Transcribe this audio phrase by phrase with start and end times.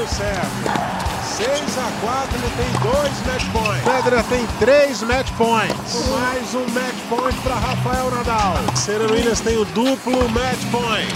[0.00, 0.98] o serve.
[1.36, 3.82] 6 a 4 ele tem dois match points.
[3.82, 6.08] Federer tem três match points.
[6.10, 8.54] Mais um match point para Rafael Nadal.
[8.76, 11.12] Serena Williams tem o duplo match point.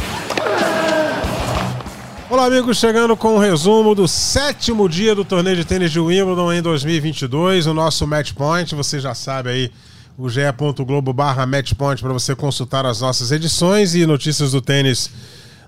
[2.29, 6.01] Olá, amigos, chegando com o um resumo do sétimo dia do torneio de tênis de
[6.01, 7.69] Wimbledon em 2022.
[7.69, 9.73] O nosso match point, você já sabe aí,
[10.19, 15.11] o ge.globo barra matchpoint para você consultar as nossas edições e notícias do tênis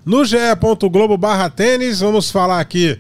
[0.05, 2.01] no ge.globo barra tênis.
[2.01, 2.99] Vamos falar aqui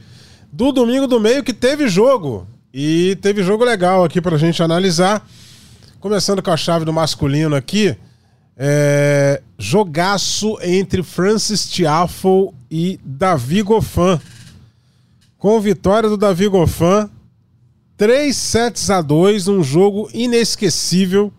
[0.55, 2.47] do domingo do meio que teve jogo.
[2.73, 5.27] E teve jogo legal aqui pra gente analisar.
[5.99, 7.97] Começando com a chave do masculino aqui.
[8.57, 9.43] É...
[9.59, 14.21] Jogaço entre Francis Tiafoe e Davi Goffin.
[15.37, 17.11] Com vitória do Davi Goffin.
[17.97, 21.33] 3 sets a 2, um jogo inesquecível.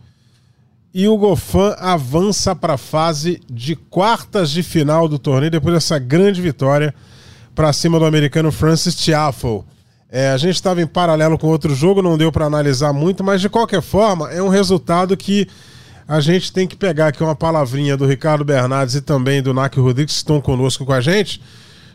[0.93, 5.97] E o Goffin avança para a fase de quartas de final do torneio depois dessa
[5.97, 6.93] grande vitória
[7.55, 9.63] para cima do americano Francis Tiafoe.
[10.11, 13.41] É, a gente estava em paralelo com outro jogo, não deu para analisar muito, mas
[13.41, 15.47] de qualquer forma é um resultado que
[16.07, 19.75] a gente tem que pegar aqui uma palavrinha do Ricardo Bernardes e também do Nac
[19.75, 21.41] Rodrigues que estão conosco com a gente.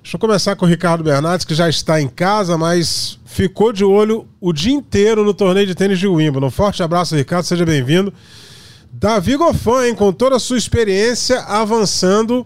[0.03, 3.84] Deixa eu começar com o Ricardo Bernardes, que já está em casa, mas ficou de
[3.84, 6.47] olho o dia inteiro no torneio de tênis de Wimbledon.
[6.47, 8.12] Um forte abraço, Ricardo, seja bem-vindo.
[8.93, 12.45] Davi Goffin, com toda a sua experiência, avançando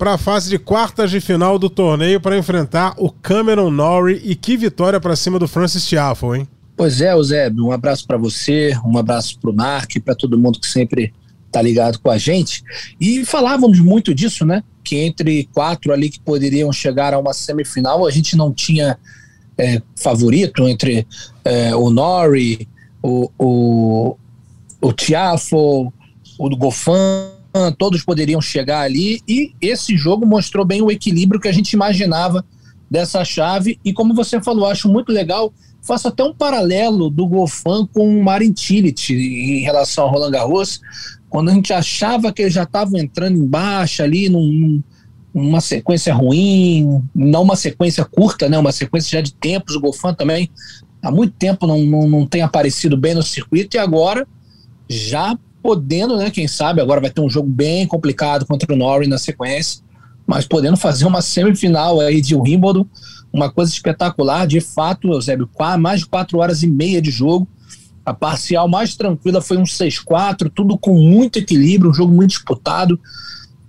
[0.00, 4.18] para a fase de quartas de final do torneio para enfrentar o Cameron Norrie.
[4.24, 6.48] E que vitória para cima do Francis Tiafoe, hein?
[6.74, 10.58] Pois é, Eusébio, um abraço para você, um abraço para o Narc, para todo mundo
[10.58, 11.12] que sempre
[11.52, 12.64] tá ligado com a gente.
[12.98, 14.64] E falávamos muito disso, né?
[14.82, 18.96] Que entre quatro ali que poderiam chegar a uma semifinal, a gente não tinha
[19.58, 21.06] é, favorito entre
[21.44, 22.66] é, o Norrie,
[23.02, 24.16] o, o,
[24.80, 25.92] o Tiafo,
[26.38, 27.38] o Goffin
[27.76, 29.20] todos poderiam chegar ali.
[29.26, 32.44] E esse jogo mostrou bem o equilíbrio que a gente imaginava
[32.90, 33.78] dessa chave.
[33.84, 38.22] E como você falou, acho muito legal, faço até um paralelo do Gofan com o
[38.22, 38.54] Marin
[39.10, 40.80] em relação ao Roland Garros,
[41.28, 44.82] quando a gente achava que eles já estavam entrando em baixa ali num,
[45.32, 50.12] numa sequência ruim, não uma sequência curta, né, uma sequência já de tempos, o Gofan
[50.12, 50.50] também
[51.02, 53.76] há muito tempo não, não, não tem aparecido bem no circuito.
[53.76, 54.26] E agora
[54.88, 59.08] já podendo, né, quem sabe, agora vai ter um jogo bem complicado contra o Norrie
[59.08, 59.82] na sequência,
[60.26, 62.86] mas podendo fazer uma semifinal aí de Wimbledon,
[63.32, 65.48] uma coisa espetacular, de fato, Eusébio,
[65.78, 67.46] mais de quatro horas e meia de jogo,
[68.04, 72.98] a parcial mais tranquila foi um 6-4, tudo com muito equilíbrio, um jogo muito disputado,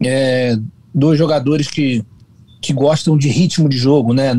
[0.04, 0.58] é,
[0.94, 2.04] dois jogadores que,
[2.62, 4.34] que gostam de ritmo de jogo, né,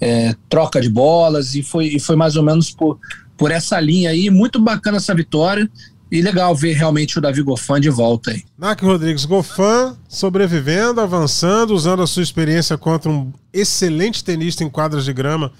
[0.00, 2.98] é, troca de bolas, e foi, e foi mais ou menos por,
[3.36, 5.68] por essa linha aí, muito bacana essa vitória,
[6.16, 8.42] e legal ver realmente o Davi Goffin de volta aí.
[8.56, 15.04] Nac Rodrigues, Goffin sobrevivendo, avançando, usando a sua experiência contra um excelente tenista em quadras
[15.04, 15.52] de grama,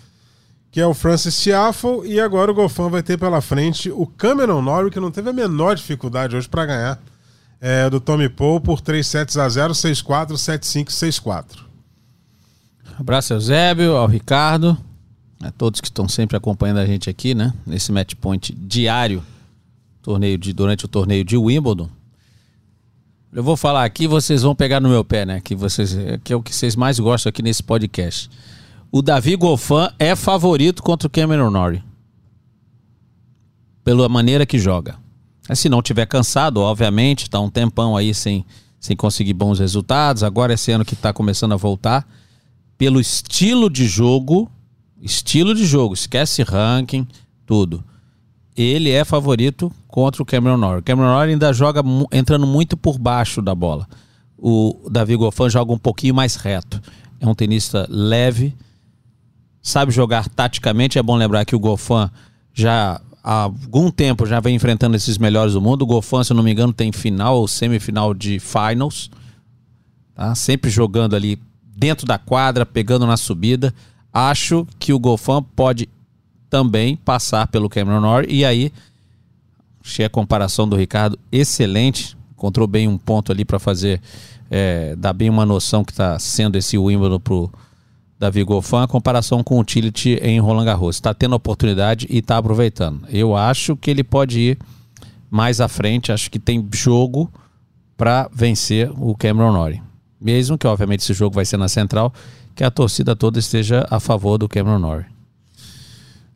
[0.70, 4.62] que é o Francis Tiafoe, e agora o Goffin vai ter pela frente o Cameron
[4.62, 7.02] Norrie, que não teve a menor dificuldade hoje para ganhar
[7.60, 11.44] é, do Tommy Paul por 3 sets a 0, 6-4, 7-5, 6-4.
[12.98, 14.76] Abraço ao Eusébio, ao Ricardo,
[15.42, 17.52] a todos que estão sempre acompanhando a gente aqui, né?
[17.66, 19.22] Nesse match point diário
[20.06, 21.90] torneio de, durante o torneio de Wimbledon.
[23.32, 25.40] Eu vou falar aqui, vocês vão pegar no meu pé, né?
[25.40, 28.30] Que, vocês, que é o que vocês mais gostam aqui nesse podcast.
[28.92, 31.82] O Davi Goffin é favorito contra o Cameron Norrie.
[33.82, 34.96] Pela maneira que joga.
[35.52, 38.46] Se não tiver cansado, obviamente, está um tempão aí sem,
[38.78, 40.22] sem conseguir bons resultados.
[40.22, 42.08] Agora esse ano que está começando a voltar.
[42.78, 44.48] Pelo estilo de jogo,
[45.02, 47.08] estilo de jogo, esquece ranking,
[47.44, 47.82] tudo
[48.56, 50.80] ele é favorito contra o Cameron Norrie.
[50.80, 53.86] O Cameron Norrie ainda joga entrando muito por baixo da bola.
[54.38, 56.80] O Davi Goffin joga um pouquinho mais reto.
[57.20, 58.54] É um tenista leve,
[59.62, 60.98] sabe jogar taticamente.
[60.98, 62.10] É bom lembrar que o Goffin
[62.52, 65.82] já há algum tempo já vem enfrentando esses melhores do mundo.
[65.82, 69.10] O Goffin, se não me engano, tem final ou semifinal de finals.
[70.14, 70.34] Tá?
[70.34, 71.38] Sempre jogando ali
[71.76, 73.74] dentro da quadra, pegando na subida.
[74.12, 75.88] Acho que o Goffin pode
[76.48, 78.28] também passar pelo Cameron Norrie.
[78.30, 78.72] E aí,
[79.84, 82.16] achei a comparação do Ricardo excelente.
[82.32, 84.00] Encontrou bem um ponto ali para fazer,
[84.50, 87.50] é, dar bem uma noção que está sendo esse Wimbledon pro
[88.18, 90.96] Davi Goffin, a comparação com o Tillit em Roland Garros.
[90.96, 93.06] Está tendo oportunidade e está aproveitando.
[93.10, 94.58] Eu acho que ele pode ir
[95.30, 97.30] mais à frente, acho que tem jogo
[97.96, 99.82] para vencer o Cameron Norrie.
[100.20, 102.12] Mesmo que, obviamente, esse jogo vai ser na central,
[102.54, 105.15] que a torcida toda esteja a favor do Cameron Norrie.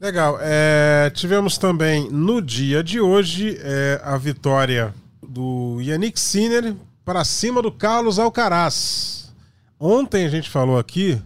[0.01, 0.39] Legal.
[0.41, 6.75] É, tivemos também no dia de hoje é, a vitória do Yannick Sinner
[7.05, 9.31] para cima do Carlos Alcaraz.
[9.79, 11.21] Ontem a gente falou aqui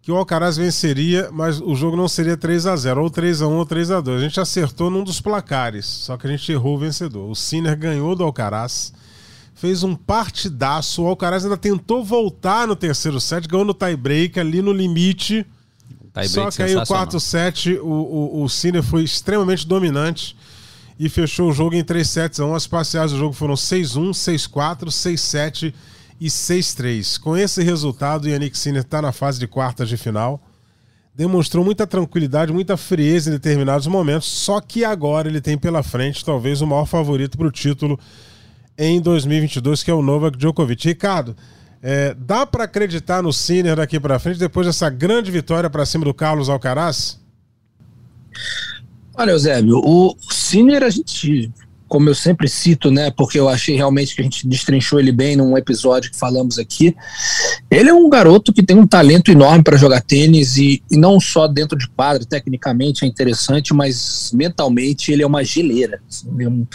[0.00, 3.46] que o Alcaraz venceria, mas o jogo não seria 3 a 0 ou 3 a
[3.46, 6.50] 1 ou 3 a 2 A gente acertou num dos placares, só que a gente
[6.50, 7.30] errou o vencedor.
[7.30, 8.92] O Sinner ganhou do Alcaraz,
[9.54, 11.04] fez um partidaço.
[11.04, 15.46] O Alcaraz ainda tentou voltar no terceiro set, ganhou no tie-break ali no limite.
[16.28, 20.36] Só que aí o quarto set, o, o, o Sinner foi extremamente dominante
[20.98, 22.54] e fechou o jogo em 3 sets a 1.
[22.54, 25.74] As parciais do jogo foram 6-1, 6-4, 6-7
[26.20, 27.18] e 6-3.
[27.18, 30.40] Com esse resultado, Yannick Sinner está na fase de quartas de final.
[31.14, 36.24] Demonstrou muita tranquilidade, muita frieza em determinados momentos, só que agora ele tem pela frente
[36.24, 37.98] talvez o maior favorito para o título
[38.78, 40.88] em 2022, que é o Novak Djokovic.
[40.88, 41.36] Ricardo,
[41.82, 46.04] é, dá para acreditar no Sinner daqui para frente depois dessa grande vitória para cima
[46.04, 47.20] do Carlos Alcaraz?
[49.14, 51.50] Olha, Eusébio, o Sinner a gente
[51.92, 55.36] como eu sempre cito, né, porque eu achei realmente que a gente destrinchou ele bem
[55.36, 56.96] num episódio que falamos aqui.
[57.70, 61.20] Ele é um garoto que tem um talento enorme para jogar tênis e, e, não
[61.20, 66.00] só dentro de quadro, tecnicamente é interessante, mas mentalmente ele é uma geleira.
[66.08, 66.66] Assim,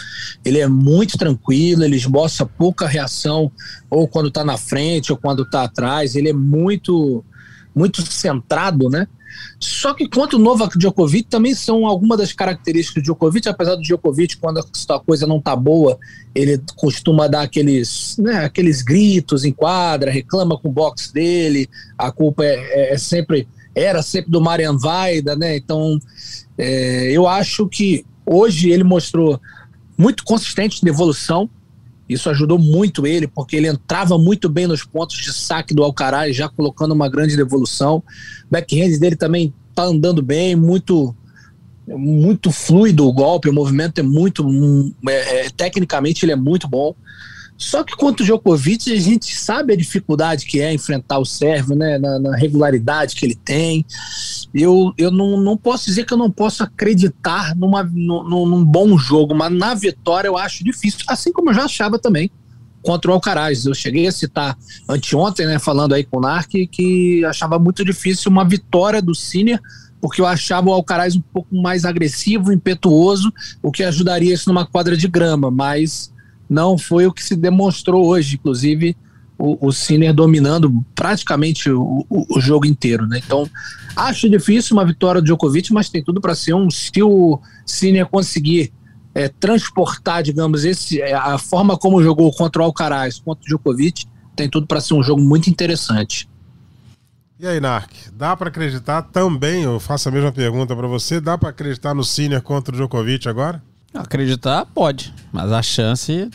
[0.44, 3.50] ele é muito tranquilo, ele esboça pouca reação,
[3.90, 6.14] ou quando está na frente, ou quando está atrás.
[6.14, 7.24] Ele é muito,
[7.74, 9.08] muito centrado, né?
[9.58, 13.82] Só que quanto o Novak Djokovic também são algumas das características do Djokovic, apesar do
[13.82, 15.98] Djokovic, quando a coisa não tá boa,
[16.34, 22.12] ele costuma dar aqueles, né, aqueles gritos em quadra, reclama com o box dele, a
[22.12, 25.56] culpa é, é, é sempre, era sempre do Marian Vaida, né?
[25.56, 25.98] Então,
[26.56, 29.40] é, eu acho que hoje ele mostrou
[29.96, 31.50] muito consistente de evolução,
[32.08, 36.34] isso ajudou muito ele, porque ele entrava muito bem nos pontos de saque do Alcaraz,
[36.34, 38.02] já colocando uma grande devolução.
[38.50, 41.14] Backhand dele também tá andando bem, muito
[41.96, 44.46] muito fluido o golpe, o movimento é muito.
[45.08, 46.94] É, é, tecnicamente ele é muito bom.
[47.58, 51.74] Só que quanto o Djokovic, a gente sabe a dificuldade que é enfrentar o Sérvio,
[51.74, 51.98] né?
[51.98, 53.84] Na, na, regularidade que ele tem.
[54.54, 58.96] Eu, eu não, não posso dizer que eu não posso acreditar numa, num, num bom
[58.96, 62.30] jogo, mas na vitória eu acho difícil, assim como eu já achava também
[62.80, 63.66] contra o Alcaraz.
[63.66, 64.56] Eu cheguei a citar
[64.88, 69.60] anteontem, né, falando aí com o Narc, que achava muito difícil uma vitória do Sinner,
[70.00, 74.64] porque eu achava o Alcaraz um pouco mais agressivo, impetuoso, o que ajudaria isso numa
[74.64, 76.12] quadra de grama, mas
[76.48, 78.96] não foi o que se demonstrou hoje, inclusive
[79.38, 83.20] o, o Sinner dominando praticamente o, o, o, jogo inteiro, né?
[83.24, 83.48] Então,
[83.94, 86.68] acho difícil uma vitória do Djokovic, mas tem tudo para ser um.
[86.70, 88.72] Se o Sinner conseguir
[89.14, 94.06] é, transportar, digamos, esse, é, a forma como jogou contra o Alcaraz, contra o Djokovic,
[94.34, 96.28] tem tudo para ser um jogo muito interessante.
[97.38, 99.62] E aí, Nark, dá para acreditar também?
[99.62, 101.20] Eu faço a mesma pergunta para você.
[101.20, 103.62] Dá para acreditar no Sinner contra o Djokovic agora?
[103.92, 106.30] Acreditar pode, mas a chance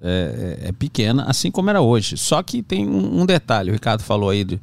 [0.00, 2.16] é, é, é, pequena, assim como era hoje.
[2.16, 4.60] Só que tem um, detalhe, o Ricardo falou aí de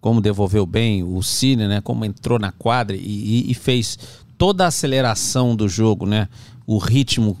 [0.00, 1.80] como devolveu bem o Cine, né?
[1.80, 3.98] Como entrou na quadra e, e, fez
[4.36, 6.28] toda a aceleração do jogo, né?
[6.66, 7.34] O ritmo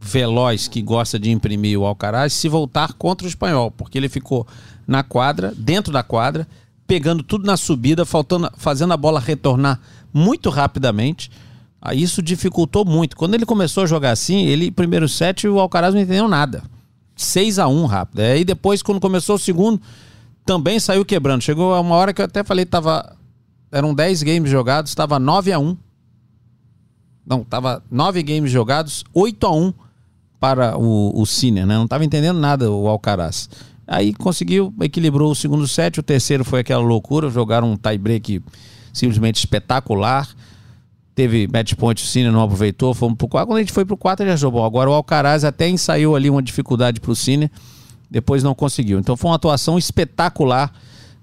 [0.00, 4.46] veloz que gosta de imprimir o Alcaraz se voltar contra o espanhol, porque ele ficou
[4.86, 6.48] na quadra, dentro da quadra,
[6.86, 9.78] pegando tudo na subida, faltando, fazendo a bola retornar
[10.12, 11.30] muito rapidamente
[11.94, 13.16] isso dificultou muito.
[13.16, 16.62] Quando ele começou a jogar assim, ele, primeiro set, o Alcaraz não entendeu nada.
[17.16, 18.20] 6 a 1 rápido.
[18.20, 19.80] Aí depois, quando começou o segundo,
[20.44, 21.42] também saiu quebrando.
[21.42, 23.16] Chegou a uma hora que eu até falei, tava.
[23.70, 25.76] Eram 10 games jogados, estava 9 a 1
[27.26, 29.74] Não, tava 9 games jogados, 8 a 1
[30.40, 31.74] para o, o Sinner, né?
[31.76, 33.50] Não estava entendendo nada o Alcaraz.
[33.86, 38.42] Aí conseguiu, equilibrou o segundo set, o terceiro foi aquela loucura, jogaram um tie-break
[38.92, 40.28] simplesmente espetacular
[41.18, 43.48] teve match point, o Cine não aproveitou, fomos pro 4.
[43.48, 44.64] Quando a gente foi pro 4, ele já jogou.
[44.64, 47.50] Agora o Alcaraz até ensaiou ali uma dificuldade pro Cine,
[48.08, 49.00] depois não conseguiu.
[49.00, 50.72] Então foi uma atuação espetacular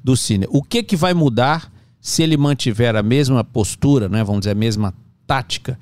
[0.03, 0.47] do Cine.
[0.49, 1.71] O que que vai mudar
[2.01, 4.93] se ele mantiver a mesma postura, né, vamos dizer, a mesma
[5.25, 5.79] tática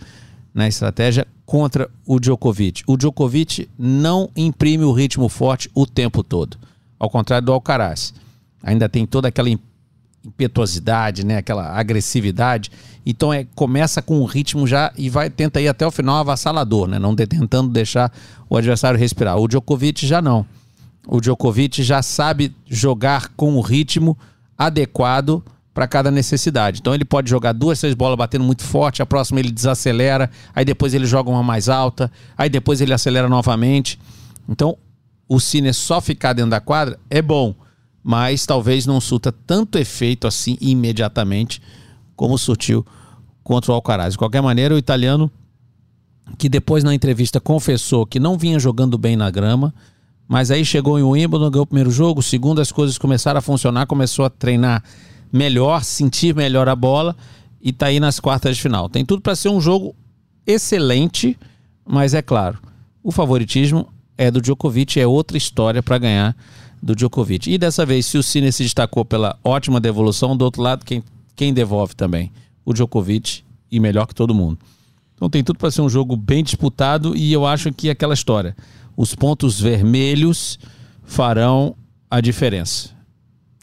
[0.54, 2.84] na estratégia contra o Djokovic?
[2.86, 6.56] O Djokovic não imprime o ritmo forte o tempo todo,
[7.00, 8.14] ao contrário do Alcaraz.
[8.62, 9.50] Ainda tem toda aquela
[10.26, 12.72] impetuosidade, né, aquela agressividade.
[13.06, 16.88] Então é começa com um ritmo já e vai tenta ir até o final avassalador,
[16.88, 18.12] né, não de, tentando deixar
[18.50, 19.38] o adversário respirar.
[19.38, 20.46] O Djokovic já não.
[21.08, 24.18] O Djokovic já sabe jogar com o ritmo
[24.58, 26.80] adequado para cada necessidade.
[26.80, 30.64] Então ele pode jogar duas, três bolas batendo muito forte, a próxima ele desacelera, aí
[30.64, 34.00] depois ele joga uma mais alta, aí depois ele acelera novamente.
[34.48, 34.78] Então
[35.28, 37.56] o Cine só ficar dentro da quadra é bom
[38.04, 41.62] mas talvez não surta tanto efeito assim imediatamente
[42.16, 42.86] como surtiu
[43.44, 44.14] contra o Alcaraz.
[44.14, 45.32] De qualquer maneira, o italiano,
[46.38, 49.74] que depois na entrevista confessou que não vinha jogando bem na grama,
[50.28, 53.86] mas aí chegou em Wimbledon, ganhou o primeiro jogo, segundo as coisas começaram a funcionar,
[53.86, 54.84] começou a treinar
[55.32, 57.16] melhor, sentir melhor a bola
[57.62, 58.90] e tá aí nas quartas de final.
[58.90, 59.96] Tem tudo para ser um jogo
[60.46, 61.38] excelente,
[61.86, 62.60] mas é claro,
[63.02, 66.36] o favoritismo é do Djokovic, é outra história para ganhar
[66.84, 67.50] do Djokovic.
[67.50, 71.02] E dessa vez, se o Cine se destacou pela ótima devolução, do outro lado, quem,
[71.34, 72.30] quem devolve também?
[72.66, 74.60] O Djokovic e melhor que todo mundo.
[75.16, 78.54] Então tem tudo para ser um jogo bem disputado e eu acho que aquela história,
[78.98, 80.60] os pontos vermelhos
[81.06, 81.74] farão
[82.12, 82.90] a diferença.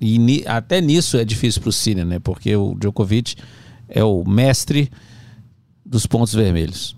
[0.00, 2.18] E ni, até nisso é difícil para o Cine, né?
[2.18, 3.36] Porque o Djokovic
[3.86, 4.90] é o mestre
[5.84, 6.96] dos pontos vermelhos.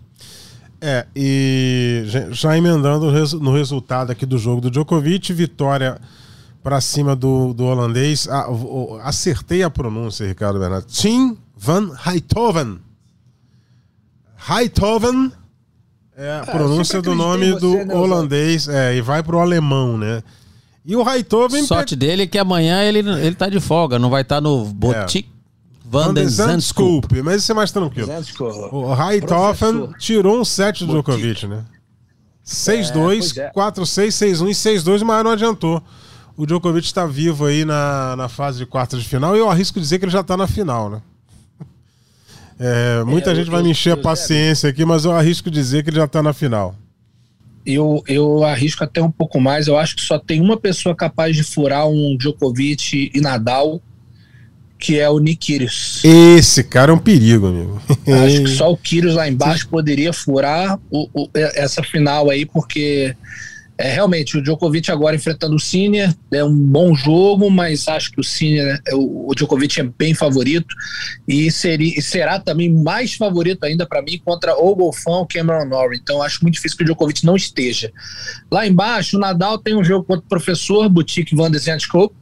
[0.85, 3.07] É, e já emendando
[3.39, 5.97] no resultado aqui do jogo do Djokovic, vitória
[6.61, 8.27] para cima do, do holandês.
[8.29, 8.49] Ah,
[9.05, 10.87] acertei a pronúncia, Ricardo Bernardo.
[10.87, 12.81] Tim van Heithoven.
[14.51, 15.31] Heithoven
[16.17, 20.21] é a ah, pronúncia do nome do né, holandês, é, e vai pro alemão, né?
[20.85, 21.65] E o Heithoven.
[21.65, 22.01] Sorte pe...
[22.05, 25.32] dele é que amanhã ele, ele tá de folga, não vai estar tá no Botic.
[25.93, 26.05] É.
[26.05, 27.23] Van den Zandscoop.
[27.23, 28.09] Mas isso é mais tranquilo.
[28.73, 31.65] O Heithofen tirou um set do Djokovic, né?
[32.45, 35.83] 6-2, é, 4-6, 6-1 e 6-2, mas não adiantou.
[36.37, 39.79] O Djokovic está vivo aí na, na fase de quartas de final e eu arrisco
[39.79, 41.03] dizer que ele já está na final, né?
[42.65, 45.83] É, muita é, gente eu, vai me encher a paciência aqui, mas eu arrisco dizer
[45.83, 46.77] que ele já está na final.
[47.67, 49.67] Eu, eu arrisco até um pouco mais.
[49.67, 53.81] Eu acho que só tem uma pessoa capaz de furar um Djokovic e Nadal,
[54.83, 56.03] que é o Nick Kyrgios.
[56.03, 57.81] Esse cara é um perigo, amigo.
[57.89, 63.15] Acho que só o Kyrgios lá embaixo poderia furar o, o, essa final aí, porque
[63.79, 68.21] é realmente o Djokovic agora enfrentando o Sinner é um bom jogo, mas acho que
[68.21, 70.75] o Sinner, é, o, o Djokovic é bem favorito
[71.29, 76.01] e seria, será também mais favorito ainda para mim contra o Golfão ou Cameron Norrie.
[76.03, 77.93] Então acho muito difícil que o Djokovic não esteja.
[78.51, 82.13] Lá embaixo, o Nadal tem um jogo contra o professor Boutique Van de Zandskop,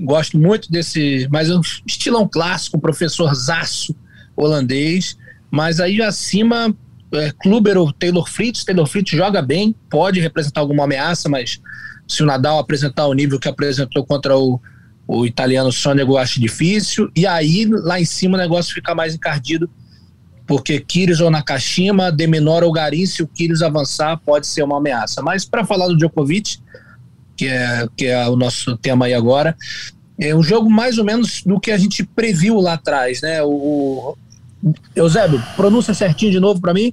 [0.00, 3.94] gosto muito desse, mas é um estilão clássico, professor Zaço
[4.36, 5.16] holandês,
[5.50, 6.74] mas aí acima
[7.12, 11.60] é, Kluber ou Taylor Fritz, Taylor Fritz joga bem, pode representar alguma ameaça, mas
[12.06, 14.60] se o Nadal apresentar o nível que apresentou contra o,
[15.06, 19.14] o italiano Sonego, eu acho difícil, e aí lá em cima o negócio fica mais
[19.14, 19.70] encardido,
[20.46, 25.20] porque Kyrgios ou Nakashima, Deminor ou Garim, se o Kyrgios avançar, pode ser uma ameaça.
[25.20, 26.58] Mas para falar do Djokovic,
[27.36, 29.56] que é, que é o nosso tema aí agora.
[30.18, 33.42] É um jogo mais ou menos do que a gente previu lá atrás, né?
[33.42, 34.16] O,
[34.94, 36.92] Eusébio, pronúncia certinho de novo para mim.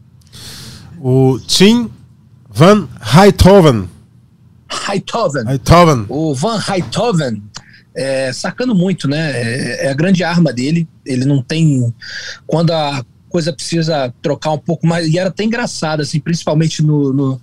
[0.99, 1.89] O Tim
[2.49, 3.89] Van Heithoven.
[4.89, 5.49] Heithoven.
[5.49, 6.05] Heithoven.
[6.09, 7.41] O Van Heithoven,
[7.95, 9.31] é, sacando muito, né?
[9.31, 10.87] É, é, a grande arma dele.
[11.05, 11.93] Ele não tem.
[12.45, 15.07] Quando a coisa precisa trocar um pouco mais.
[15.07, 17.41] E era até engraçado, assim, principalmente no, no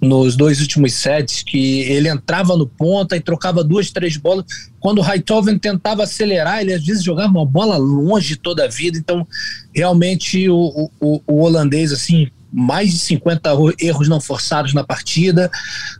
[0.00, 4.44] nos dois últimos sets, que ele entrava no ponta e trocava duas, três bolas.
[4.78, 8.98] Quando o Heithoven tentava acelerar, ele às vezes jogava uma bola longe toda a vida.
[8.98, 9.26] Então,
[9.74, 13.50] realmente, o, o, o holandês, assim, mais de 50
[13.80, 15.50] erros não forçados na partida.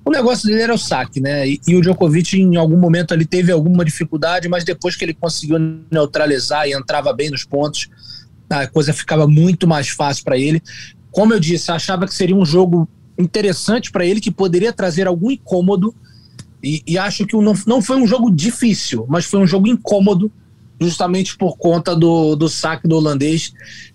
[0.05, 1.49] O negócio dele era o saque, né?
[1.49, 5.15] E, e, o Djokovic, em algum momento, ali teve alguma dificuldade, mas depois que ele
[5.15, 5.59] conseguiu
[5.91, 7.89] neutralizar e entrava bem nos pontos,
[8.49, 10.63] a coisa ficava muito mais fácil para ele.
[11.11, 12.89] Como eu disse, achava que seria um jogo
[13.19, 15.95] interessante para ele, que poderia trazer algum incômodo.
[16.63, 20.31] E, e acho que não, não foi um jogo difícil, mas foi um jogo incômodo,
[20.81, 23.53] justamente por conta do, do saque do holandês,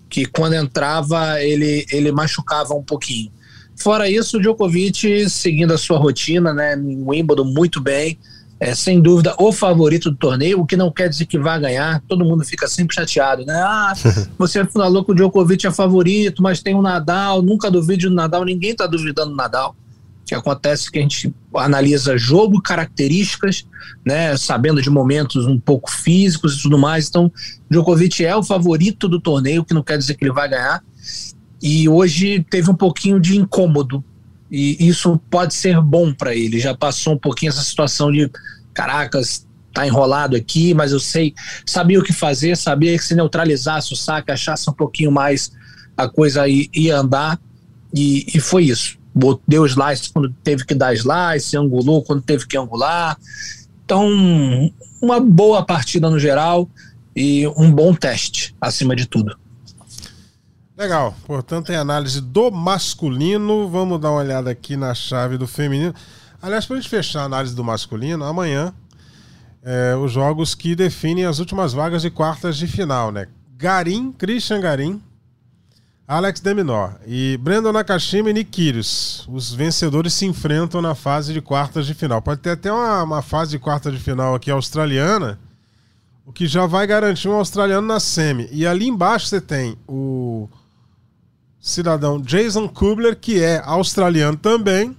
[0.08, 3.30] que quando entrava ele, ele machucava um pouquinho.
[3.76, 8.18] Fora isso, o Djokovic seguindo a sua rotina, né, em Wimbledon muito bem,
[8.62, 12.00] é, sem dúvida o favorito do torneio, o que não quer dizer que vai ganhar.
[12.06, 13.60] Todo mundo fica sempre chateado, né?
[13.60, 13.92] Ah,
[14.38, 18.44] você falou que o Djokovic é favorito, mas tem o Nadal, nunca duvide do Nadal,
[18.44, 19.74] ninguém está duvidando do Nadal.
[20.22, 23.66] O que acontece é que a gente analisa jogo, características,
[24.06, 27.08] né, sabendo de momentos um pouco físicos e tudo mais.
[27.08, 27.32] Então,
[27.68, 30.84] Djokovic é o favorito do torneio, o que não quer dizer que ele vai ganhar.
[31.60, 34.04] E hoje teve um pouquinho de incômodo
[34.52, 36.60] e isso pode ser bom para ele.
[36.60, 38.30] Já passou um pouquinho essa situação de
[38.74, 41.32] caracas, tá enrolado aqui, mas eu sei,
[41.64, 45.50] sabia o que fazer, sabia que se neutralizasse o saque, achasse um pouquinho mais
[45.96, 47.40] a coisa ia andar
[47.94, 48.98] e, e foi isso.
[49.48, 53.16] Deu slice quando teve que dar slice, angulou quando teve que angular.
[53.86, 54.06] Então,
[55.00, 56.68] uma boa partida no geral
[57.16, 59.41] e um bom teste, acima de tudo.
[60.82, 61.14] Legal.
[61.24, 63.68] Portanto, tem análise do masculino.
[63.68, 65.94] Vamos dar uma olhada aqui na chave do feminino.
[66.42, 68.74] Aliás, para a gente fechar a análise do masculino, amanhã
[69.62, 73.28] é, os jogos que definem as últimas vagas de quartas de final, né?
[73.56, 75.00] Garim, Christian Garim,
[76.08, 79.24] Alex Deminor e Brandon Nakashima e Nick Kyrgios.
[79.30, 82.20] Os vencedores se enfrentam na fase de quartas de final.
[82.20, 85.38] Pode ter até uma, uma fase de quartas de final aqui australiana,
[86.26, 88.48] o que já vai garantir um australiano na semi.
[88.50, 90.48] E ali embaixo você tem o
[91.62, 94.96] cidadão Jason Kubler, que é australiano também,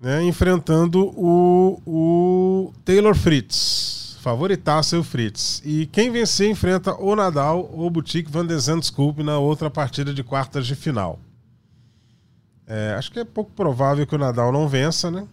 [0.00, 4.18] né, enfrentando o, o Taylor Fritz.
[4.20, 5.62] Favoritaço o Fritz.
[5.64, 10.24] E quem vencer enfrenta o Nadal ou Boutique Van de Zandskoop na outra partida de
[10.24, 11.20] quartas de final.
[12.66, 15.26] É, acho que é pouco provável que o Nadal não vença, né?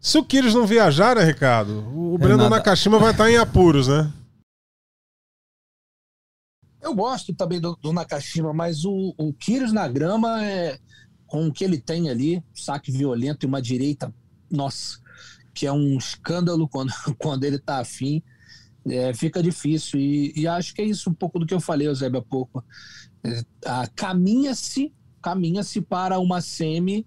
[0.00, 1.84] Se o Kyrgios não viajar, né, Ricardo?
[1.94, 2.48] O Renata...
[2.48, 4.10] Nakashima vai estar em apuros, né?
[6.86, 10.78] Eu gosto também do, do Nakashima, mas o, o Kyrgios na grama, é,
[11.26, 14.14] com o que ele tem ali, saque violento e uma direita,
[14.50, 14.98] nossa,
[15.52, 18.22] que é um escândalo quando, quando ele tá afim,
[18.88, 19.98] é, fica difícil.
[19.98, 22.64] E, e, acho que é isso um pouco do que eu falei, Eusébio, há pouco.
[23.24, 23.42] É,
[23.96, 24.94] caminha-se
[25.26, 27.04] caminha-se para uma semi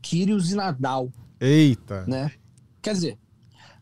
[0.00, 1.10] Kyrgios e Nadal.
[1.40, 2.04] Eita!
[2.06, 2.30] Né?
[2.80, 3.18] Quer dizer.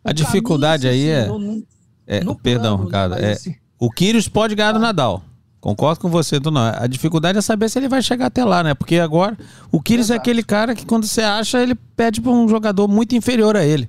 [0.03, 1.27] A dificuldade aí é.
[1.27, 1.67] No, no,
[2.07, 3.15] é no perdão, plano, Ricardo.
[3.17, 5.23] É, assim, o Kyrgios pode ganhar do Nadal.
[5.65, 6.61] Concordo com você, não.
[6.61, 8.75] A dificuldade é saber se ele vai chegar até lá, né?
[8.75, 9.35] Porque agora
[9.73, 13.17] o Kyrgios é aquele cara que quando você acha, ele pede para um jogador muito
[13.17, 13.89] inferior a ele.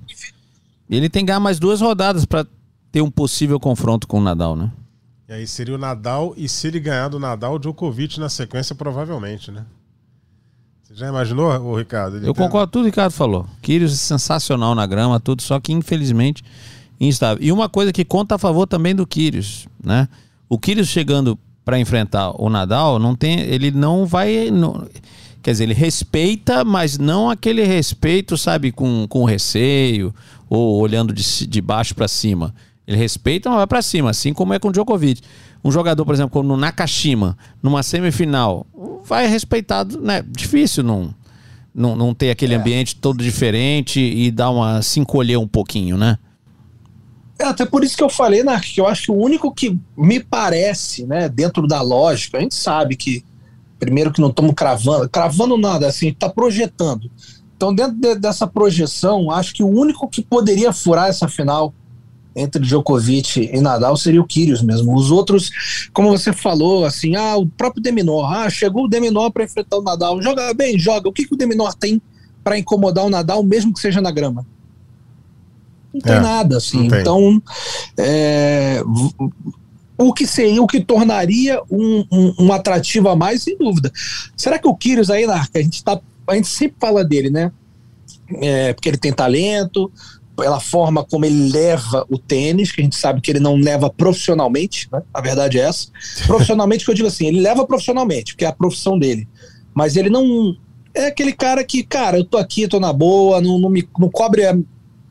[0.89, 2.48] Ele tem que ganhar mais duas rodadas para
[2.94, 4.72] ter um possível confronto com o Nadal, né?
[5.27, 8.74] E aí seria o Nadal e se ele ganhar do Nadal, o Djokovic na sequência
[8.74, 9.65] provavelmente, né?
[10.82, 12.25] Você já imaginou, o Ricardo?
[12.25, 13.46] Eu concordo com tudo que o Ricardo falou.
[13.62, 16.41] Kyrgios é sensacional na grama, tudo, só que infelizmente
[17.01, 17.44] instável.
[17.44, 20.08] E uma coisa que conta a favor também do Kyrgios, né?
[20.48, 24.51] O Kyrgios chegando para enfrentar o Nadal, não tem, ele não vai.
[24.51, 24.88] Não,
[25.41, 30.13] quer dizer, ele respeita, mas não aquele respeito, sabe, com, com receio
[30.48, 32.53] ou olhando de, de baixo para cima.
[32.88, 35.22] Ele respeita, mas vai para cima, assim como é com o Djokovic.
[35.63, 38.67] Um jogador, por exemplo, como no Nakashima, numa semifinal,
[39.03, 40.24] vai respeitado, né?
[40.27, 41.13] Difícil não,
[41.74, 42.57] não, não ter aquele é.
[42.57, 46.19] ambiente todo diferente e dar uma se encolher um pouquinho, né?
[47.37, 49.77] É até por isso que eu falei, né, que eu acho que o único que
[49.97, 53.25] me parece, né, dentro da lógica, a gente sabe que,
[53.77, 57.11] primeiro que não estamos cravando, cravando nada, assim, está projetando.
[57.55, 61.74] Então, dentro de, dessa projeção, acho que o único que poderia furar essa final
[62.35, 64.93] entre Djokovic e Nadal seria o Kyrgios mesmo.
[64.93, 69.45] Os outros, como você falou, assim, ah, o próprio Deminor, ah, chegou o Deminor para
[69.45, 71.07] enfrentar o Nadal, joga bem, joga.
[71.07, 72.01] O que, que o Deminor tem
[72.43, 74.45] para incomodar o Nadal, mesmo que seja na grama?
[75.96, 76.86] Não tem é, nada, assim.
[76.88, 77.42] Então,
[77.98, 78.84] é,
[79.98, 83.92] o que seria, o que tornaria um, um, um, atrativo a mais, sem dúvida.
[84.36, 87.51] Será que o Kyrgios aí, Narca, a gente, tá, a gente sempre fala dele, né?
[88.42, 89.90] É, porque ele tem talento,
[90.36, 93.90] pela forma como ele leva o tênis, que a gente sabe que ele não leva
[93.90, 95.01] profissionalmente, né?
[95.14, 95.88] A verdade é essa.
[96.27, 99.27] Profissionalmente, que eu digo assim, ele leva profissionalmente, porque é a profissão dele.
[99.74, 100.58] Mas ele não.
[100.94, 104.10] É aquele cara que, cara, eu tô aqui, tô na boa, não, não, me, não
[104.10, 104.44] cobre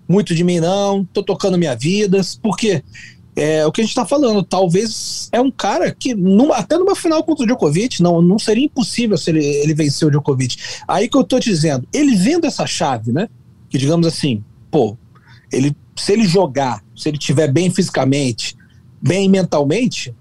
[0.09, 2.21] muito de mim, não, tô tocando minha vida.
[2.43, 2.83] Porque
[3.37, 6.95] é o que a gente tá falando, talvez é um cara que, numa, até numa
[6.95, 10.57] final contra o Djokovic, não, não seria impossível se ele, ele vencer o Djokovic.
[10.87, 13.29] Aí que eu tô dizendo, ele vendo essa chave, né?
[13.69, 14.97] Que digamos assim, pô,
[15.51, 18.57] ele, se ele jogar, se ele estiver bem fisicamente,
[19.03, 20.15] bem mentalmente,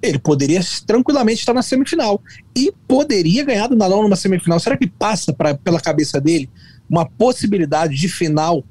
[0.00, 2.20] ele poderia tranquilamente estar na semifinal
[2.54, 4.60] e poderia ganhar do Nadal numa semifinal.
[4.60, 6.48] Será que passa pra, pela cabeça dele
[6.88, 8.62] uma possibilidade de final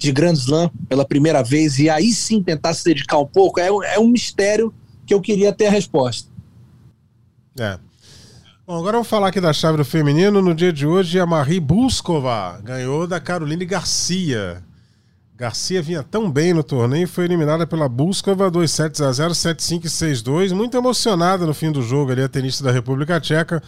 [0.00, 3.60] de Grand Slam pela primeira vez e aí sim tentar se dedicar um pouco?
[3.60, 4.72] É, é um mistério
[5.06, 6.28] que eu queria ter a resposta.
[7.58, 7.78] É.
[8.66, 10.40] Bom, agora vamos falar aqui da chave do feminino.
[10.40, 14.62] No dia de hoje, a Marie Buskova ganhou da Caroline Garcia.
[15.36, 19.32] Garcia vinha tão bem no torneio e foi eliminada pela Buskova 2 sets a 0,
[19.32, 20.54] 7-5 e 6-2.
[20.54, 23.62] Muito emocionada no fim do jogo ali, a tenista da República Tcheca,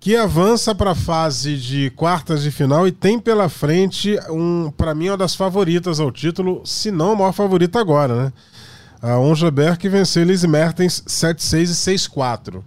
[0.00, 4.94] que avança para a fase de quartas de final e tem pela frente, um, para
[4.94, 8.32] mim, uma das favoritas ao título, se não a maior favorita agora, né?
[9.00, 12.62] A Onja Berg venceu Elise Mertens 7-6 e 6-4.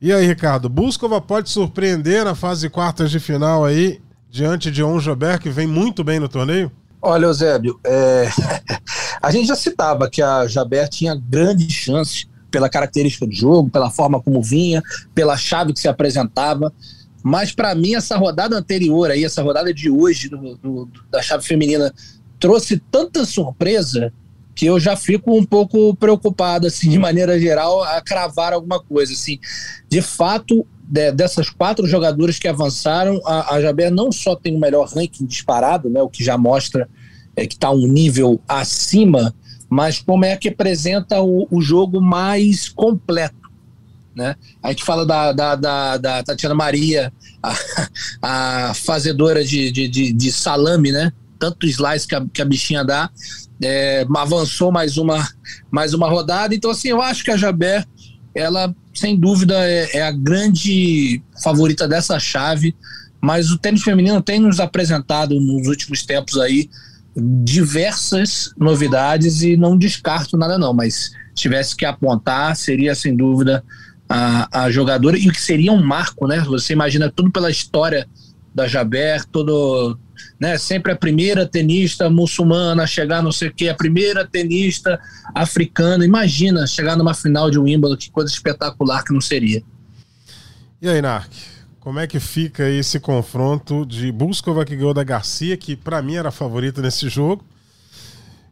[0.00, 4.82] E aí, Ricardo, Buskova pode surpreender na fase de quartas de final aí, diante de
[4.82, 6.70] Onja Berg, que vem muito bem no torneio?
[7.00, 8.28] Olha, Eusébio, é...
[9.22, 13.90] a gente já citava que a Jaber tinha grandes chances pela característica de jogo, pela
[13.90, 14.82] forma como vinha,
[15.14, 16.72] pela chave que se apresentava.
[17.22, 21.44] Mas para mim, essa rodada anterior aí, essa rodada de hoje do, do, da chave
[21.44, 21.92] feminina,
[22.38, 24.12] trouxe tanta surpresa
[24.54, 29.12] que eu já fico um pouco preocupado, assim, de maneira geral, a cravar alguma coisa.
[29.12, 29.38] Assim,
[29.86, 34.58] de fato, de, dessas quatro jogadoras que avançaram, a, a Jaber não só tem o
[34.58, 36.88] melhor ranking disparado, né, o que já mostra
[37.36, 39.34] é, que está um nível acima,
[39.68, 43.46] mas como é que apresenta o, o jogo mais completo.
[44.14, 44.34] Né?
[44.62, 50.12] A gente fala da, da, da, da Tatiana Maria, a, a fazedora de, de, de,
[50.12, 51.12] de, salame, né?
[51.38, 53.10] Tanto slice que a, que a bichinha dá,
[53.62, 55.28] é, avançou mais uma,
[55.70, 56.54] mais uma rodada.
[56.54, 57.84] Então, assim, eu acho que a Jabé,
[58.34, 62.74] ela, sem dúvida, é, é a grande favorita dessa chave.
[63.20, 66.70] Mas o tênis feminino tem nos apresentado nos últimos tempos aí
[67.16, 73.64] diversas novidades e não descarto nada não, mas tivesse que apontar, seria sem dúvida
[74.08, 75.18] a, a jogadora.
[75.18, 76.40] E o que seria um marco, né?
[76.40, 78.06] Você imagina tudo pela história
[78.54, 79.98] da Jaber, todo,
[80.40, 84.98] né, sempre a primeira tenista muçulmana a chegar não sei o que, a primeira tenista
[85.34, 89.62] africana, imagina chegar numa final de Wimbledon, que coisa espetacular que não seria.
[90.80, 91.28] E aí, Nark,
[91.86, 96.16] como é que fica esse confronto de Buskova que ganhou da Garcia, que para mim
[96.16, 97.44] era a favorita nesse jogo,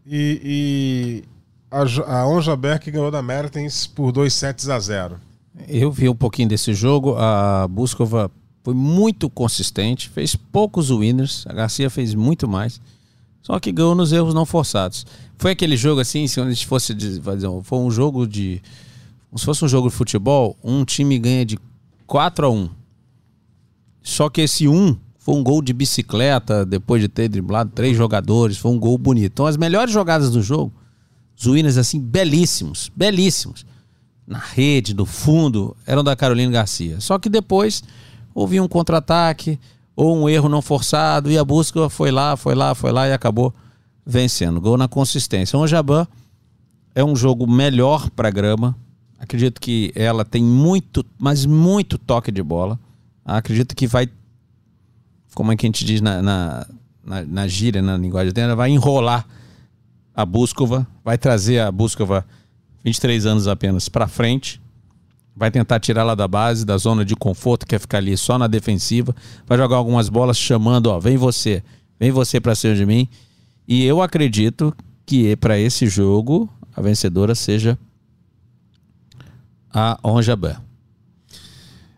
[0.07, 1.25] e, e
[1.68, 5.16] a, a Onja Berg que ganhou da Mertens por 2 sets a 0?
[5.66, 8.31] Eu vi um pouquinho desse jogo, a Buskova
[8.62, 12.81] foi muito consistente, fez poucos winners, a Garcia fez muito mais,
[13.42, 15.05] só que ganhou nos erros não forçados.
[15.38, 18.62] Foi aquele jogo assim, se a gente fosse fazer, foi um jogo de,
[19.35, 21.59] se fosse um jogo de futebol, um time ganha de
[22.07, 22.84] 4 a 1.
[24.05, 28.59] Só que esse 1 foi um gol de bicicleta, depois de ter driblado três jogadores,
[28.59, 29.33] foi um gol bonito.
[29.33, 30.71] Então as melhores jogadas do jogo,
[31.43, 33.64] winners assim belíssimos, belíssimos.
[34.27, 37.01] Na rede, no fundo, eram da Carolina Garcia.
[37.01, 37.83] Só que depois
[38.35, 39.59] houve um contra-ataque
[39.97, 43.12] ou um erro não forçado e a busca foi lá, foi lá, foi lá e
[43.12, 43.55] acabou
[44.05, 44.61] vencendo.
[44.61, 45.59] Gol na consistência.
[45.59, 46.07] O Jaban
[46.95, 48.77] é um jogo melhor para grama.
[49.19, 52.79] Acredito que ela tem muito, mas muito toque de bola.
[53.25, 54.09] Acredito que vai,
[55.35, 56.67] como é que a gente diz na, na,
[57.03, 59.27] na, na gíria, na linguagem dela, vai enrolar
[60.15, 62.27] a Búscova, vai trazer a Búscova
[62.85, 64.61] 23 anos apenas para frente
[65.37, 69.15] vai tentar tirá-la da base, da zona de conforto, quer ficar ali só na defensiva,
[69.47, 71.63] vai jogar algumas bolas chamando, ó, vem você,
[71.99, 73.09] vem você para cima de mim.
[73.67, 77.79] E eu acredito que para esse jogo a vencedora seja
[79.73, 80.57] a Onjaban.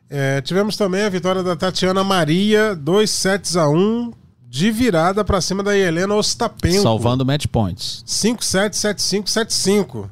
[0.09, 4.13] É, tivemos também a vitória da Tatiana Maria, 2 sets a 1
[4.49, 6.83] de virada para cima da Helena Ostapenko.
[6.83, 8.03] Salvando match points.
[8.07, 10.11] 5 7 7 5 7 5.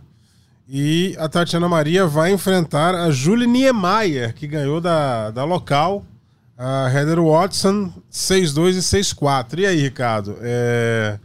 [0.68, 6.04] E a Tatiana Maria vai enfrentar a Julie Niemeyer, que ganhou da, da local,
[6.58, 9.58] a Heather Watson, 6-2 e 6-4.
[9.60, 10.36] E aí, Ricardo?
[10.40, 11.18] É...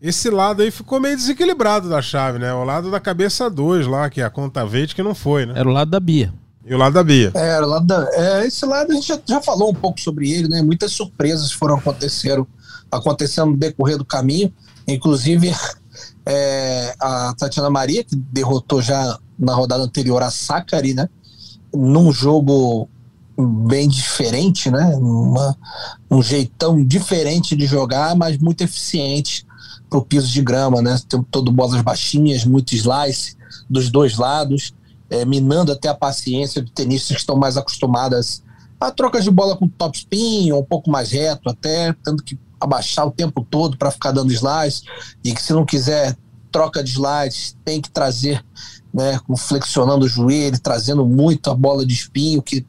[0.00, 2.52] Esse lado aí ficou meio desequilibrado da chave, né?
[2.52, 5.54] O lado da cabeça 2 lá, que é a conta verde, que não foi, né?
[5.56, 6.32] Era o lado da Bia.
[6.64, 7.32] E o lado da Bia.
[7.34, 10.30] É, o lado da, é, esse lado a gente já, já, falou um pouco sobre
[10.30, 10.62] ele, né?
[10.62, 12.46] Muitas surpresas foram aconteceram,
[12.90, 14.52] acontecendo no decorrer do caminho.
[14.86, 15.52] Inclusive,
[16.24, 21.08] é, a Tatiana Maria, que derrotou já na rodada anterior a Sakari, né?
[21.74, 22.88] Num jogo
[23.36, 24.94] bem diferente, né?
[24.96, 25.56] Uma,
[26.10, 29.44] um jeitão diferente de jogar, mas muito eficiente
[29.90, 30.98] para o piso de grama, né?
[31.08, 33.36] Tem todo bolas baixinhas, muito slice
[33.68, 34.72] dos dois lados,
[35.12, 38.42] é, minando até a paciência de tenistas que estão mais acostumadas
[38.80, 43.06] a trocas de bola com top spin, um pouco mais reto até, tendo que abaixar
[43.06, 44.82] o tempo todo para ficar dando slides
[45.22, 46.16] e que se não quiser
[46.50, 48.44] troca de slides, tem que trazer,
[48.92, 52.66] né, flexionando o joelho, trazendo muito a bola de espinho, que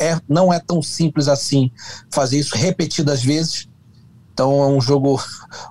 [0.00, 1.70] é, não é tão simples assim
[2.10, 3.68] fazer isso repetidas vezes.
[4.32, 5.22] Então é um jogo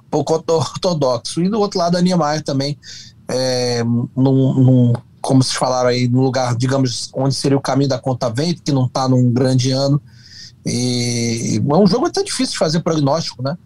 [0.10, 1.42] pouco ortodoxo.
[1.42, 2.78] E do outro lado, a Niemeyer também,
[3.28, 4.94] é, num, num,
[5.26, 8.72] como vocês falaram aí, no lugar, digamos, onde seria o caminho da conta vento, que
[8.72, 10.00] não está num grande ano,
[10.64, 13.58] e é um jogo até difícil de fazer prognóstico, né?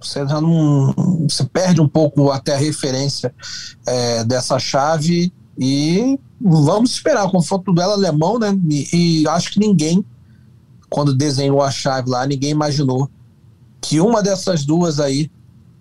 [0.00, 0.92] Você já não.
[1.28, 3.32] Você perde um pouco até a referência
[3.86, 8.56] é, dessa chave e vamos esperar o confronto do ela alemão, né?
[8.68, 10.04] E, e, acho que ninguém,
[10.90, 13.08] quando desenhou a chave lá, ninguém imaginou
[13.80, 15.30] que uma dessas duas aí,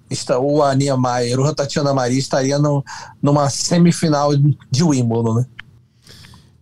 [0.10, 2.84] está, ou a Niemeyer ou a Tatiana Maria, estaria no,
[3.22, 5.46] numa semifinal de Wimbledon, né?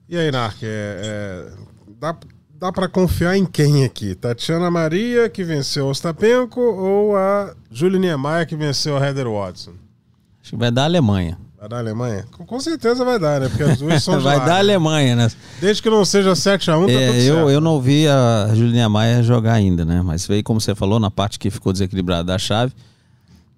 [0.08, 1.52] E aí, Nark, é, é,
[2.00, 2.16] dá,
[2.60, 4.14] dá para confiar em quem aqui?
[4.14, 9.74] Tatiana Maria, que venceu Ostapenko, ou a Julie Maia, que venceu a Heather Watson?
[10.42, 11.40] Acho que vai dar a Alemanha.
[11.58, 12.26] Vai dar a Alemanha?
[12.32, 13.50] Com, com certeza vai dar, né?
[13.50, 15.32] Porque as duas são Vai dar a Alemanha, né?
[15.60, 19.24] Desde que não seja 7x1, tá é, tudo eu, eu não vi a Juliana Maia
[19.24, 20.04] jogar ainda, né?
[20.04, 22.74] Mas veio, como você falou, na parte que ficou desequilibrada da chave.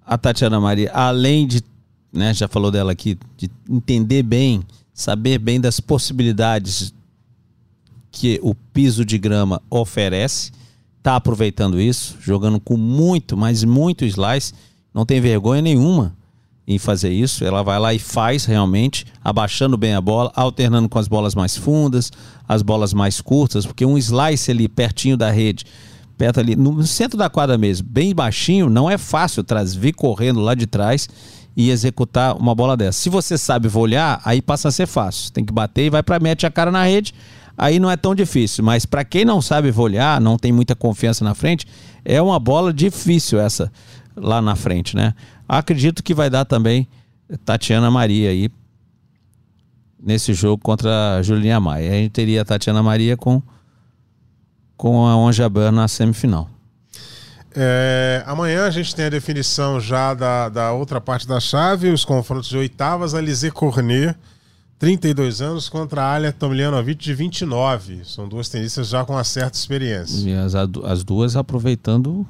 [0.08, 1.62] A Tatiana Maria, além de,
[2.14, 6.94] né, já falou dela aqui, de entender bem, saber bem das possibilidades
[8.10, 10.52] que o piso de grama oferece,
[10.98, 14.54] está aproveitando isso, jogando com muito, mas muito slice,
[14.94, 16.16] não tem vergonha nenhuma
[16.68, 17.46] em fazer isso.
[17.46, 21.56] Ela vai lá e faz realmente, abaixando bem a bola, alternando com as bolas mais
[21.56, 22.12] fundas,
[22.48, 25.66] as bolas mais curtas, porque um slice ali pertinho da rede,
[26.18, 30.40] perto ali, no centro da quadra mesmo, bem baixinho, não é fácil trazer, vir correndo
[30.40, 31.08] lá de trás
[31.56, 33.00] e executar uma bola dessa.
[33.00, 35.32] Se você sabe volear, aí passa a ser fácil.
[35.32, 37.14] Tem que bater e vai para mete a cara na rede.
[37.58, 38.64] Aí não é tão difícil.
[38.64, 41.66] Mas para quem não sabe volear, não tem muita confiança na frente,
[42.06, 43.72] é uma bola difícil essa
[44.16, 45.16] lá na frente, né?
[45.48, 46.88] Acredito que vai dar também
[47.44, 48.50] Tatiana Maria aí
[50.02, 51.90] nesse jogo contra a Julinha Maia.
[51.90, 53.42] A gente teria a Tatiana Maria com,
[54.78, 56.48] com a Onjaban na semifinal.
[57.60, 62.06] É, amanhã a gente tem a definição já da, da outra parte da chave, os
[62.06, 64.16] confrontos de oitavas, a Lizzie Cornet,
[64.78, 68.06] 32 anos, contra a Alia Tomljanovic, de 29.
[68.06, 70.30] São duas tenistas já com uma certa experiência.
[70.30, 72.28] E as, as duas aproveitando,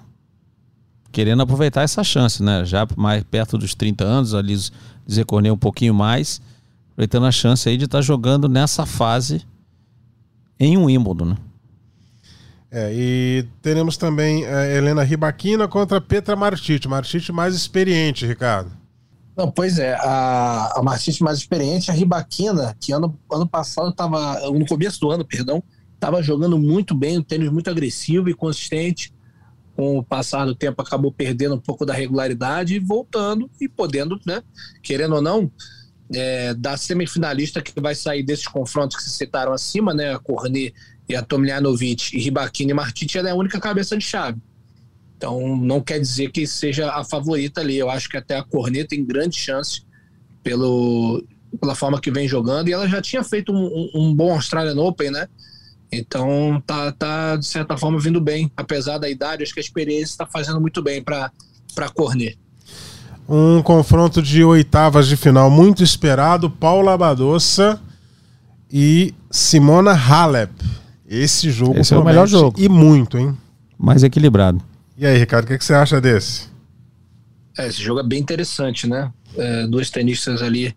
[1.11, 2.63] querendo aproveitar essa chance, né?
[2.63, 4.71] Já mais perto dos 30 anos, a Lizzie
[5.25, 6.41] Cornet um pouquinho mais,
[6.93, 9.45] aproveitando a chance aí de estar tá jogando nessa fase
[10.57, 11.37] em um Wimbledon, né?
[12.69, 16.87] É, e teremos também é, Helena Ribaquina contra Petra Martite.
[16.87, 18.71] Martite mais experiente, Ricardo.
[19.37, 24.39] Não, pois é, a, a Martite mais experiente, a Ribaquina, que ano, ano passado estava,
[24.49, 29.13] no começo do ano, perdão, estava jogando muito bem, um tênis muito agressivo e consistente.
[29.75, 34.19] Com o passar do tempo, acabou perdendo um pouco da regularidade e voltando e podendo,
[34.25, 34.41] né,
[34.81, 35.51] querendo ou não,
[36.11, 40.73] é, da semifinalista que vai sair desses confrontos que se citaram acima, né, a Cornet
[41.07, 44.39] e a Tomljanovic e Ribakina e Martite ela é a única cabeça de chave.
[45.15, 47.77] Então não quer dizer que seja a favorita ali.
[47.77, 49.81] Eu acho que até a Cornet tem grande chance
[50.43, 51.23] pelo,
[51.59, 55.11] pela forma que vem jogando e ela já tinha feito um, um bom Australian Open,
[55.11, 55.27] né?
[55.91, 59.43] Então tá, tá de certa forma vindo bem, apesar da idade.
[59.43, 61.31] Acho que a experiência está fazendo muito bem para
[61.73, 62.37] para Cornet.
[63.29, 67.79] Um confronto de oitavas de final muito esperado: Paula Badossa
[68.71, 70.51] e Simona Halep.
[71.07, 72.59] Esse jogo Esse é o melhor jogo.
[72.59, 73.35] E muito, hein?
[73.77, 74.61] Mais equilibrado.
[74.97, 76.49] E aí, Ricardo, o que, que, você acha desse?
[77.57, 79.11] É, esse jogo é bem interessante, né?
[79.37, 80.75] É, dois tenistas ali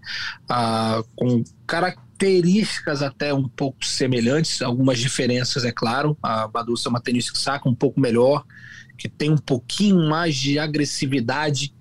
[0.49, 6.16] ah, com características até um pouco semelhantes, algumas diferenças, é claro.
[6.23, 8.45] A Badussa é uma tenista que saca um pouco melhor,
[8.97, 11.75] que tem um pouquinho mais de agressividade,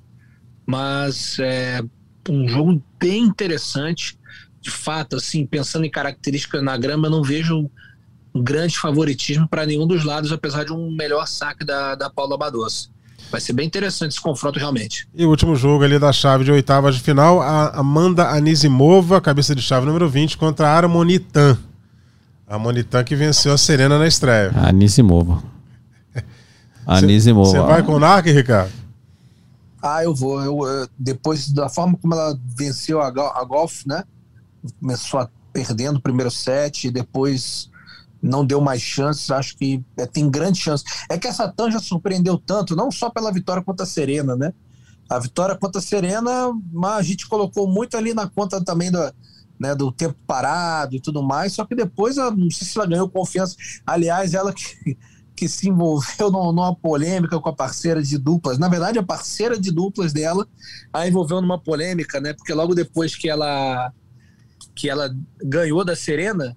[0.65, 1.81] mas é
[2.27, 4.17] um jogo bem interessante.
[4.61, 7.69] De fato, assim, pensando em características na grama, eu não vejo
[8.35, 12.89] grande favoritismo para nenhum dos lados, apesar de um melhor saque da, da Paula Badossa.
[13.31, 15.07] Vai ser bem interessante esse confronto realmente.
[15.13, 19.53] E o último jogo ali da chave de oitavas de final, a Amanda Anisimova, cabeça
[19.53, 21.57] de chave número 20, contra a Armonitan.
[22.47, 24.51] A Armonitan que venceu a Serena na estreia.
[24.55, 25.43] A Anisimova.
[26.87, 27.51] Anisimova.
[27.51, 28.71] Você vai com o Narc, Ricardo?
[29.81, 30.41] Ah, eu vou.
[30.43, 34.03] Eu, eu, depois da forma como ela venceu a, a Golf, né?
[34.79, 37.68] Começou a, perdendo o primeiro set, e depois
[38.21, 40.83] não deu mais chances, acho que é, tem grande chance.
[41.09, 44.53] É que essa Tanja surpreendeu tanto, não só pela vitória contra a Serena, né?
[45.09, 46.51] A vitória contra a Serena,
[46.85, 48.99] a gente colocou muito ali na conta também do,
[49.59, 53.09] né, do tempo parado e tudo mais, só que depois, não sei se ela ganhou
[53.09, 53.55] confiança.
[53.85, 54.97] Aliás, ela que,
[55.35, 58.57] que se envolveu numa polêmica com a parceira de duplas.
[58.57, 60.47] Na verdade, a parceira de duplas dela
[60.93, 62.33] a envolveu numa polêmica, né?
[62.33, 63.91] Porque logo depois que ela
[64.75, 66.55] que ela ganhou da Serena,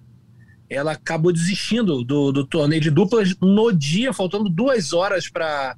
[0.72, 5.76] ela acabou desistindo do, do torneio de duplas no dia, faltando duas horas para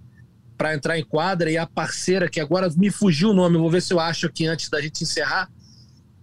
[0.56, 3.82] para entrar em quadra e a parceira, que agora me fugiu o nome, vou ver
[3.82, 5.50] se eu acho aqui antes da gente encerrar.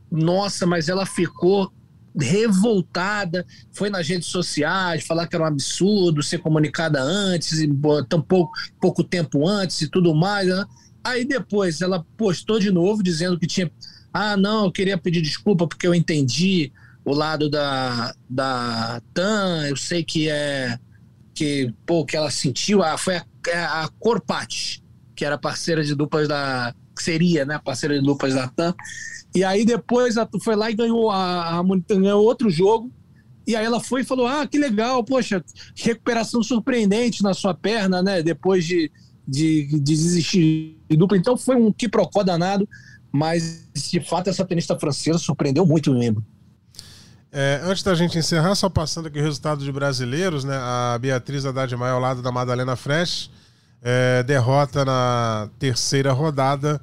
[0.10, 1.69] Nossa, mas ela ficou
[2.17, 7.69] revoltada, foi nas redes sociais falar que era um absurdo ser comunicada antes, e
[8.07, 10.47] tão pouco, pouco tempo antes e tudo mais.
[10.47, 10.65] Né?
[11.03, 13.71] Aí depois ela postou de novo dizendo que tinha.
[14.13, 16.71] Ah, não, eu queria pedir desculpa porque eu entendi
[17.03, 20.77] o lado da, da Tan, eu sei que é
[21.33, 24.83] que, pô, que ela sentiu, ah, foi a, é a Corpati,
[25.15, 26.73] que era parceira de duplas da.
[26.95, 27.59] que seria, né?
[27.63, 28.73] Parceira de duplas da Tan.
[29.33, 32.91] E aí depois ela foi lá e ganhou a, a ganhou outro jogo.
[33.47, 35.43] E aí ela foi e falou: Ah, que legal, poxa,
[35.75, 38.21] recuperação surpreendente na sua perna, né?
[38.21, 38.91] Depois de,
[39.27, 41.17] de, de desistir de dupla.
[41.17, 42.67] Então foi um quiprocó danado,
[43.11, 46.23] mas de fato essa tenista francesa surpreendeu muito o membro.
[47.31, 50.55] É, antes da gente encerrar, só passando aqui o resultado de brasileiros, né?
[50.55, 53.29] A Beatriz Haddad Maia ao lado da Madalena Fresh
[53.81, 56.79] é, derrota na terceira rodada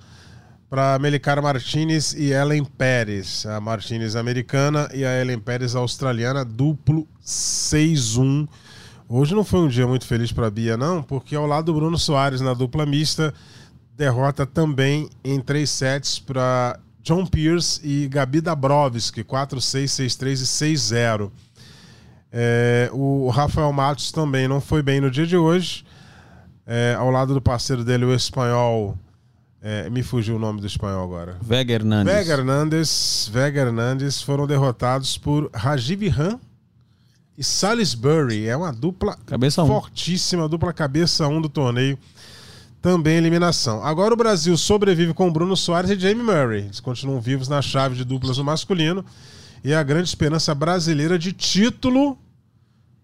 [0.69, 3.47] para Melicara Martinez e Ellen Pérez.
[3.47, 8.47] A Martinez americana e a Ellen Pérez australiana, duplo 6-1.
[9.09, 11.75] Hoje não foi um dia muito feliz para a Bia, não, porque ao lado do
[11.75, 13.33] Bruno Soares na dupla mista,
[13.97, 16.79] derrota também em três sets para
[17.09, 21.31] John Pierce e Gabi Dabrowski, 4-6, 6-3 e 6-0.
[22.31, 25.87] É, o Rafael Matos também não foi bem no dia de hoje.
[26.67, 28.95] É, ao lado do parceiro dele, o espanhol
[29.61, 31.37] É, me fugiu o nome do espanhol agora.
[31.41, 32.15] Vega Hernandes.
[32.15, 36.39] Vega Hernandes, Vega Hernandes foram derrotados por Rajiv Han
[37.37, 38.47] e Salisbury.
[38.47, 39.67] É uma dupla Cabeça um.
[39.67, 41.99] fortíssima, dupla cabeça 1 um do torneio.
[42.81, 43.85] Também eliminação.
[43.85, 46.61] Agora o Brasil sobrevive com Bruno Soares e Jamie Murray.
[46.61, 49.05] Eles continuam vivos na chave de duplas no masculino.
[49.65, 52.17] E a grande esperança brasileira de título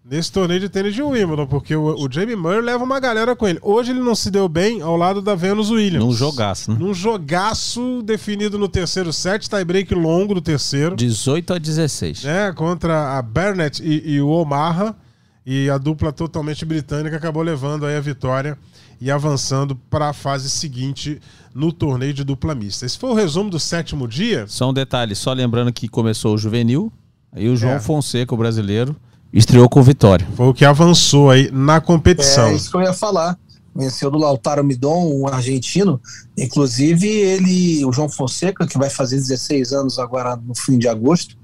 [0.05, 3.47] nesse torneio de tênis de Wimbledon, porque o, o Jamie Murray leva uma galera com
[3.47, 3.59] ele.
[3.61, 6.05] Hoje ele não se deu bem ao lado da Venus Williams.
[6.05, 6.77] Num jogaço, né?
[6.79, 10.95] Num jogaço definido no terceiro set, tie-break longo do terceiro.
[10.95, 12.23] 18 a 16.
[12.23, 14.95] Né, contra a Burnett e, e o Omarra.
[15.45, 18.57] E a dupla totalmente britânica acabou levando aí a vitória
[18.99, 21.19] e avançando para a fase seguinte
[21.53, 22.85] no torneio de dupla mista.
[22.85, 24.45] Esse foi o resumo do sétimo dia.
[24.47, 26.91] Só um detalhe, só lembrando que começou o juvenil,
[27.31, 27.79] aí o João É.
[27.79, 28.95] Fonseca, o brasileiro,
[29.31, 30.27] estreou com vitória.
[30.35, 32.47] Foi o que avançou aí na competição.
[32.47, 33.37] É isso que eu ia falar.
[33.75, 35.99] Venceu do Lautaro Midon, um argentino.
[36.37, 41.35] Inclusive, ele, o João Fonseca, que vai fazer 16 anos agora no fim de agosto,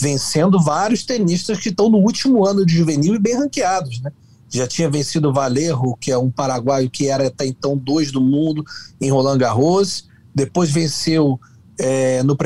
[0.00, 4.10] vencendo vários tenistas que estão no último ano de juvenil e bem ranqueados, né?
[4.50, 8.20] Já tinha vencido o Valerro, que é um paraguaio que era até então dois do
[8.20, 8.64] mundo
[9.00, 10.08] em Roland Garros.
[10.34, 11.38] Depois venceu
[11.78, 12.36] é, no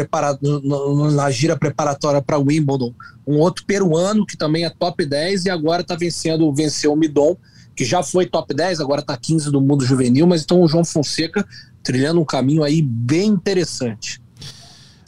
[0.53, 2.93] no- na gira preparatória para Wimbledon
[3.27, 7.37] um outro peruano que também é top 10 e agora está vencendo, venceu o Midon,
[7.75, 10.85] que já foi top 10, agora está 15 do mundo juvenil, mas então o João
[10.85, 11.47] Fonseca
[11.83, 14.21] trilhando um caminho aí bem interessante.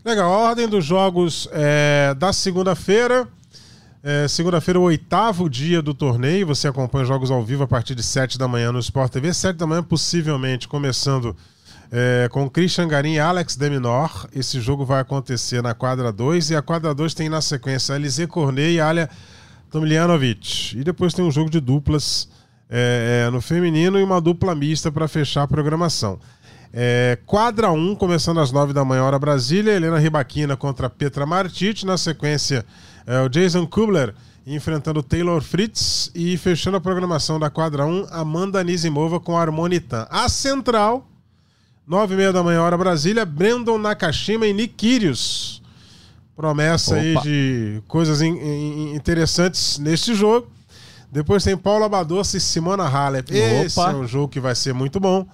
[0.05, 3.29] Legal, a ordem dos jogos é, da segunda-feira.
[4.07, 6.47] É, segunda-feira, o oitavo dia do torneio.
[6.47, 9.33] Você acompanha os jogos ao vivo a partir de 7 da manhã no Sport TV.
[9.33, 11.35] 7 da manhã, possivelmente, começando
[11.91, 14.29] é, com Christian Garim e Alex Deminor.
[14.37, 16.51] Esse jogo vai acontecer na quadra 2.
[16.51, 19.09] E a quadra 2 tem na sequência Alizé Cornet e Alia
[19.71, 20.79] Tomljanovic.
[20.79, 22.29] E depois tem um jogo de duplas
[22.69, 26.19] é, é, no feminino e uma dupla mista para fechar a programação.
[26.77, 29.73] É, quadra 1, começando às 9 da manhã, hora Brasília.
[29.73, 31.85] Helena Ribaquina contra Petra Martic.
[31.85, 32.67] Na sequência,
[33.07, 34.13] é, o Jason Kubler
[34.45, 36.11] enfrentando Taylor Fritz.
[36.15, 40.05] E fechando a programação da quadra 1, Amanda Nizimova com Harmonitan.
[40.11, 41.07] A central,
[41.87, 43.25] 9 e meia da manhã, hora Brasília.
[43.25, 45.63] Brandon Nakashima e Nick Kyrgios.
[46.35, 47.23] Promessa aí Opa.
[47.23, 50.49] de coisas in- in- interessantes neste jogo.
[51.13, 53.31] Depois tem Paula Badoça e Simona Halep.
[53.33, 53.93] Esse Opa.
[53.93, 55.25] é um jogo que vai ser muito bom.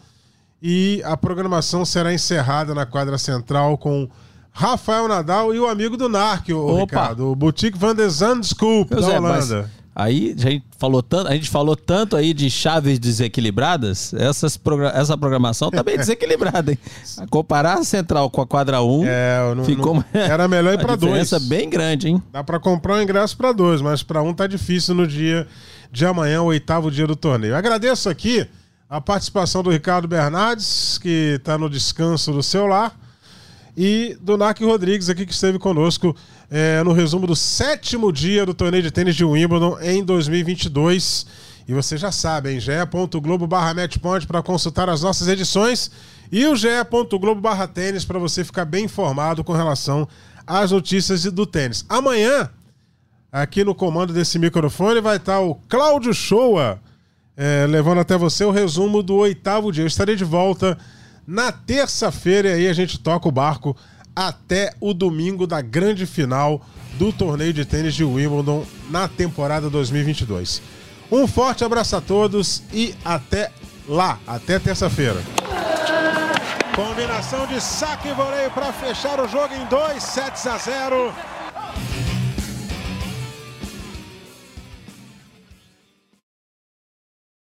[0.62, 4.08] E a programação será encerrada na quadra central com
[4.52, 6.80] Rafael Nadal e o amigo do Narc, o Opa.
[6.80, 9.70] Ricardo, o Boutique Van de Zandscoop, da Pois é, Holanda.
[9.94, 14.90] aí a gente falou tanto, a gente falou tanto aí de chaves desequilibradas, essas progra-
[14.94, 16.78] essa programação tá bem desequilibrada, hein?
[17.30, 20.96] Comparar a central com a quadra 1, É, não- ficou não- era melhor ir para
[20.96, 21.00] dois.
[21.00, 22.22] diferença bem grande, hein?
[22.32, 25.46] Dá para comprar um ingresso para dois, mas para um tá difícil no dia
[25.92, 27.54] de amanhã, o oitavo dia do torneio.
[27.56, 28.46] Agradeço aqui
[28.90, 32.98] a participação do Ricardo Bernardes, que está no descanso do seu lar,
[33.76, 36.14] e do Narc Rodrigues aqui, que esteve conosco
[36.50, 41.24] é, no resumo do sétimo dia do torneio de tênis de Wimbledon em 2022.
[41.68, 42.58] E você já sabe, hein?
[42.58, 45.88] ge.globo barra matchpoint para consultar as nossas edições
[46.32, 50.08] e o ge.globo barra tênis para você ficar bem informado com relação
[50.44, 51.84] às notícias do tênis.
[51.88, 52.50] Amanhã,
[53.30, 56.80] aqui no comando desse microfone, vai estar o Cláudio Shoa,
[57.42, 59.82] é, levando até você o resumo do oitavo dia.
[59.82, 60.76] Eu estarei de volta
[61.26, 63.74] na terça-feira e aí a gente toca o barco
[64.14, 66.60] até o domingo da grande final
[66.98, 70.60] do torneio de tênis de Wimbledon na temporada 2022.
[71.10, 73.50] Um forte abraço a todos e até
[73.88, 75.22] lá, até terça-feira.
[76.76, 81.14] Combinação de saque e voleio para fechar o jogo em 2 sets a 0.